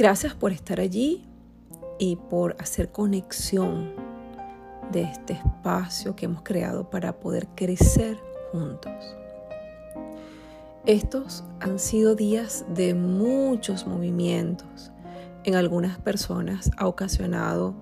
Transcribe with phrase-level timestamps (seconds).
[0.00, 1.26] Gracias por estar allí
[1.98, 3.92] y por hacer conexión
[4.90, 8.16] de este espacio que hemos creado para poder crecer
[8.50, 8.94] juntos.
[10.86, 14.90] Estos han sido días de muchos movimientos.
[15.44, 17.74] En algunas personas ha ocasionado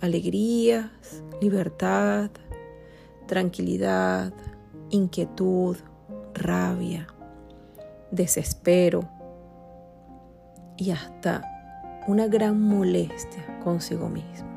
[0.00, 0.90] alegrías,
[1.40, 2.30] libertad,
[3.28, 4.32] tranquilidad,
[4.90, 5.76] inquietud,
[6.34, 7.06] rabia,
[8.10, 9.08] desespero
[10.76, 11.49] y hasta
[12.10, 14.48] una gran molestia consigo mismo.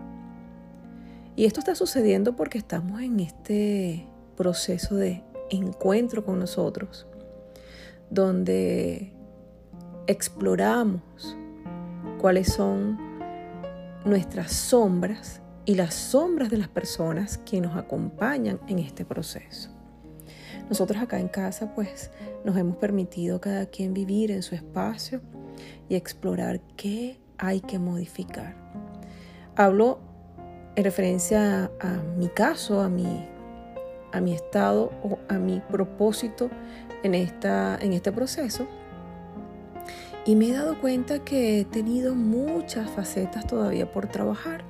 [1.36, 7.06] Y esto está sucediendo porque estamos en este proceso de encuentro con nosotros,
[8.10, 9.14] donde
[10.08, 11.02] exploramos
[12.20, 12.98] cuáles son
[14.04, 19.70] nuestras sombras y las sombras de las personas que nos acompañan en este proceso.
[20.70, 22.10] Nosotros acá en casa pues
[22.44, 25.22] nos hemos permitido cada quien vivir en su espacio
[25.88, 28.56] y explorar qué hay que modificar.
[29.56, 30.00] Hablo
[30.76, 33.28] en referencia a, mi caso, a mi,
[34.12, 36.50] a mi estado o a mi propósito
[37.04, 38.68] en, esta, en este proceso.
[40.26, 44.64] Y me he dado cuenta que he tenido muchas facetas todavía por trabajar.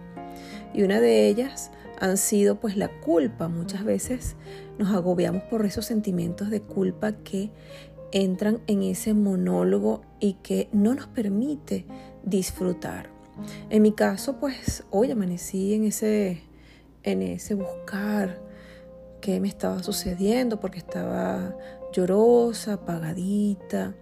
[0.74, 3.48] Y una de ellas han sido pues la culpa.
[3.48, 4.36] Muchas veces
[4.80, 7.52] nos agobiamos por esos sentimientos de culpa que
[8.12, 11.86] entran en ese monólogo y que no nos permite
[12.24, 13.10] disfrutar.
[13.70, 16.42] En mi caso, pues hoy amanecí en ese,
[17.04, 18.40] en ese buscar
[19.22, 21.56] qué me estaba sucediendo porque estaba
[21.92, 23.94] llorosa, apagadita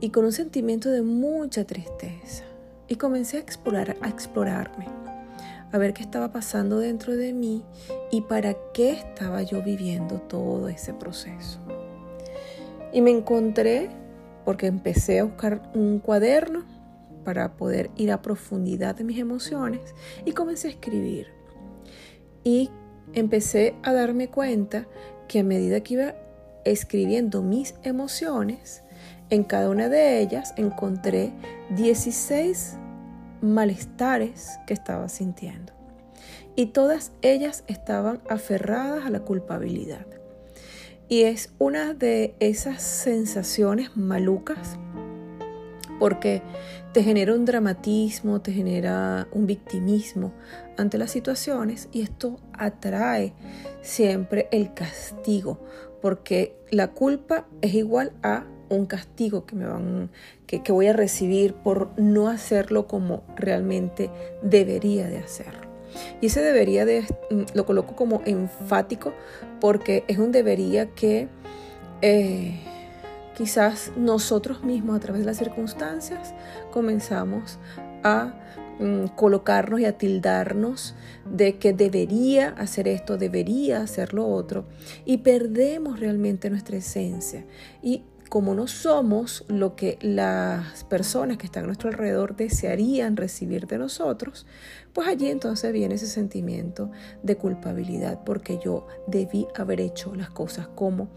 [0.00, 2.44] y con un sentimiento de mucha tristeza.
[2.88, 4.86] Y comencé a explorar, a explorarme,
[5.70, 7.64] a ver qué estaba pasando dentro de mí
[8.10, 11.60] y para qué estaba yo viviendo todo ese proceso.
[12.92, 13.90] Y me encontré
[14.44, 16.64] porque empecé a buscar un cuaderno
[17.24, 19.94] para poder ir a profundidad de mis emociones
[20.24, 21.28] y comencé a escribir.
[22.44, 22.70] Y
[23.12, 24.86] empecé a darme cuenta
[25.28, 26.14] que a medida que iba
[26.64, 28.82] escribiendo mis emociones,
[29.30, 31.32] en cada una de ellas encontré
[31.76, 32.76] 16
[33.40, 35.72] malestares que estaba sintiendo.
[36.56, 40.06] Y todas ellas estaban aferradas a la culpabilidad.
[41.08, 44.78] Y es una de esas sensaciones malucas
[46.00, 46.42] porque
[46.92, 50.32] te genera un dramatismo, te genera un victimismo
[50.76, 53.34] ante las situaciones y esto atrae
[53.82, 55.60] siempre el castigo,
[56.02, 60.10] porque la culpa es igual a un castigo que me van
[60.46, 64.10] que, voy a recibir por no hacerlo como realmente
[64.42, 65.68] debería de hacerlo.
[66.20, 69.12] Y ese debería de mm, lo coloco como enfático
[69.60, 71.28] porque es un debería que
[72.00, 72.60] eh,
[73.40, 76.34] quizás nosotros mismos a través de las circunstancias
[76.70, 77.58] comenzamos
[78.02, 78.34] a
[78.78, 84.66] mm, colocarnos y a tildarnos de que debería hacer esto, debería hacer lo otro
[85.06, 87.46] y perdemos realmente nuestra esencia.
[87.80, 93.66] Y como no somos lo que las personas que están a nuestro alrededor desearían recibir
[93.66, 94.46] de nosotros,
[94.92, 96.90] pues allí entonces viene ese sentimiento
[97.22, 101.08] de culpabilidad porque yo debí haber hecho las cosas como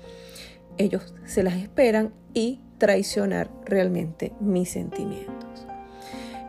[0.77, 5.67] ellos se las esperan y traicionar realmente mis sentimientos.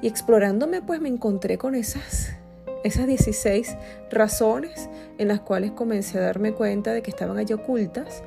[0.03, 2.37] Y explorándome pues me encontré con esas,
[2.83, 3.77] esas 16
[4.11, 8.23] razones en las cuales comencé a darme cuenta de que estaban allí ocultas,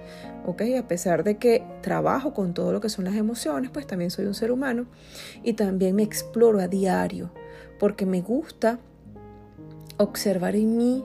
[0.45, 0.63] ¿ok?
[0.79, 4.25] A pesar de que trabajo con todo lo que son las emociones, pues también soy
[4.25, 4.87] un ser humano
[5.43, 7.31] y también me exploro a diario
[7.79, 8.79] porque me gusta
[9.97, 11.03] observar en mí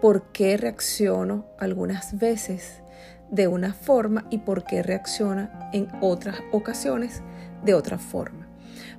[0.00, 2.80] por qué reacciono algunas veces
[3.30, 7.22] de una forma y por qué reacciona en otras ocasiones
[7.64, 8.46] de otra forma.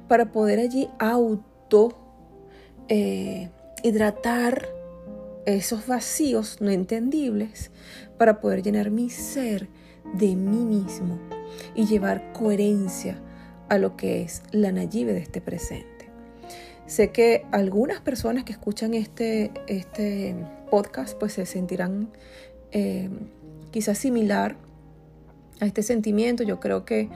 [0.08, 1.98] Para poder allí auto
[2.90, 3.50] eh,
[3.84, 4.68] hidratar
[5.46, 7.72] esos vacíos no entendibles,
[8.18, 9.70] para poder llenar mi ser
[10.14, 11.20] de mí mismo
[11.76, 13.18] y llevar coherencia
[13.70, 16.10] a lo que es la Nayibe de este presente.
[16.86, 20.36] Sé que algunas personas que escuchan este, este
[20.70, 22.10] podcast pues se sentirán
[22.72, 23.10] eh,
[23.72, 24.58] quizás similar
[25.60, 26.44] a este sentimiento.
[26.44, 27.10] Yo creo que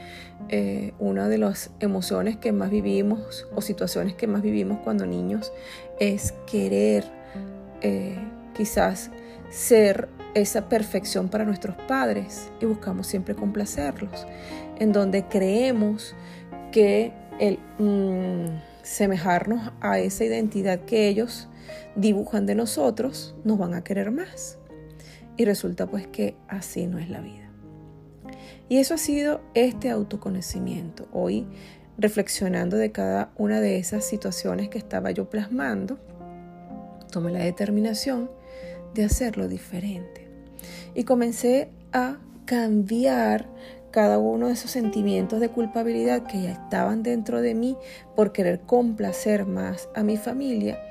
[0.49, 5.51] eh, una de las emociones que más vivimos o situaciones que más vivimos cuando niños
[5.99, 7.05] es querer
[7.81, 8.17] eh,
[8.53, 9.11] quizás
[9.49, 14.25] ser esa perfección para nuestros padres y buscamos siempre complacerlos,
[14.79, 16.15] en donde creemos
[16.71, 21.49] que el mm, semejarnos a esa identidad que ellos
[21.95, 24.57] dibujan de nosotros nos van a querer más.
[25.37, 27.49] Y resulta pues que así no es la vida.
[28.69, 31.07] Y eso ha sido este autoconocimiento.
[31.11, 31.47] Hoy
[31.97, 35.99] reflexionando de cada una de esas situaciones que estaba yo plasmando,
[37.11, 38.31] tomé la determinación
[38.93, 40.27] de hacerlo diferente.
[40.95, 43.47] Y comencé a cambiar
[43.91, 47.77] cada uno de esos sentimientos de culpabilidad que ya estaban dentro de mí
[48.15, 50.81] por querer complacer más a mi familia,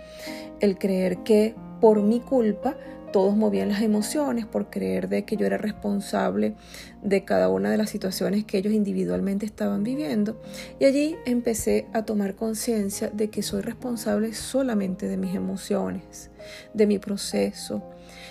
[0.61, 2.77] el creer que por mi culpa
[3.13, 6.55] todos movían las emociones, por creer de que yo era responsable
[7.03, 10.41] de cada una de las situaciones que ellos individualmente estaban viviendo.
[10.79, 16.31] Y allí empecé a tomar conciencia de que soy responsable solamente de mis emociones,
[16.75, 17.83] de mi proceso,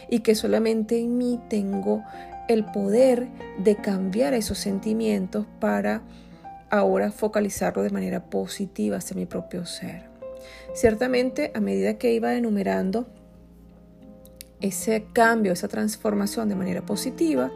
[0.09, 2.03] y que solamente en mí tengo
[2.47, 3.27] el poder
[3.63, 6.01] de cambiar esos sentimientos para
[6.69, 10.09] ahora focalizarlo de manera positiva hacia mi propio ser.
[10.73, 13.07] Ciertamente, a medida que iba enumerando
[14.61, 17.51] ese cambio, esa transformación de manera positiva,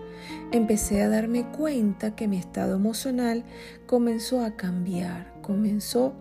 [0.52, 3.44] empecé a darme cuenta que mi estado emocional
[3.86, 6.14] comenzó a cambiar, comenzó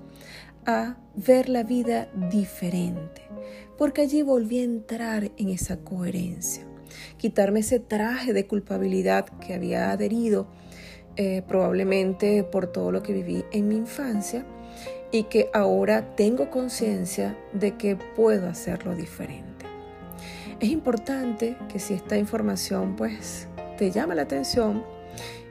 [0.67, 3.23] a ver la vida diferente,
[3.79, 6.67] porque allí volví a entrar en esa coherencia
[7.17, 10.47] quitarme ese traje de culpabilidad que había adherido
[11.17, 14.45] eh, probablemente por todo lo que viví en mi infancia
[15.11, 19.52] y que ahora tengo conciencia de que puedo hacerlo diferente.
[20.63, 23.49] Es importante que si esta información pues
[23.79, 24.85] te llama la atención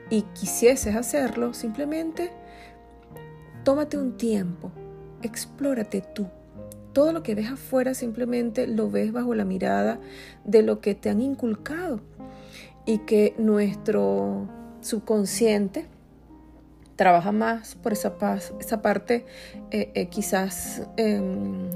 [0.08, 2.32] y quisieses hacerlo, simplemente
[3.62, 4.72] tómate un tiempo,
[5.20, 6.28] explórate tú.
[6.94, 10.00] Todo lo que ves afuera simplemente lo ves bajo la mirada
[10.46, 12.00] de lo que te han inculcado
[12.86, 14.48] y que nuestro
[14.80, 15.88] subconsciente
[16.96, 19.26] trabaja más por esa, parte
[19.72, 21.68] eh, eh, quizás em,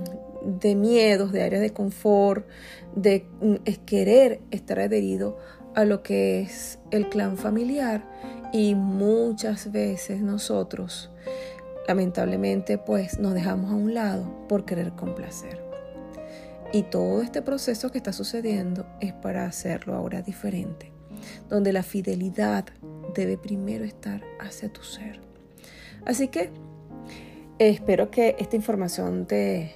[0.46, 2.46] de miedos, de áreas de confort,
[2.94, 3.54] de mm,
[3.84, 5.38] querer estar adherido
[5.74, 8.04] a lo que es el clan familiar
[8.52, 11.10] y muchas veces nosotros
[11.86, 15.64] lamentablemente pues nos dejamos a un lado por querer complacer.
[16.72, 20.92] Y todo este proceso que está sucediendo es para hacerlo ahora diferente,
[21.48, 22.64] donde la fidelidad
[23.14, 25.20] debe primero estar hacia tu ser.
[26.04, 26.50] Así que
[27.58, 29.72] espero que esta información te,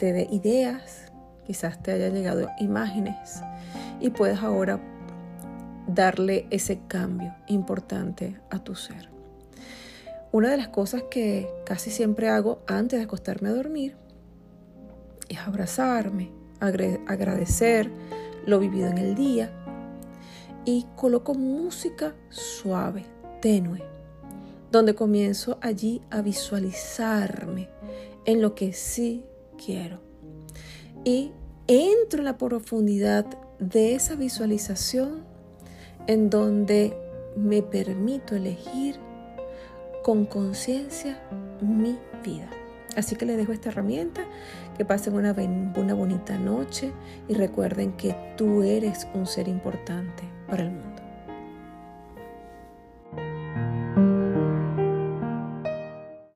[0.00, 1.12] te dé ideas,
[1.46, 3.42] quizás te haya llegado imágenes
[4.00, 4.80] y puedas ahora
[5.86, 9.10] darle ese cambio importante a tu ser.
[10.32, 13.94] Una de las cosas que casi siempre hago antes de acostarme a dormir
[15.28, 17.90] es abrazarme, agradecer
[18.46, 19.52] lo vivido en el día
[20.64, 23.04] y coloco música suave,
[23.42, 23.82] tenue,
[24.72, 27.68] donde comienzo allí a visualizarme
[28.24, 29.26] en lo que sí
[29.64, 30.00] quiero.
[31.04, 31.32] Y
[31.66, 33.26] entro en la profundidad
[33.58, 35.24] de esa visualización
[36.06, 36.96] en donde
[37.36, 38.96] me permito elegir
[40.02, 41.20] con conciencia
[41.60, 42.48] mi vida.
[42.96, 44.22] Así que les dejo esta herramienta,
[44.76, 45.32] que pasen una,
[45.76, 46.92] una bonita noche
[47.28, 50.99] y recuerden que tú eres un ser importante para el mundo.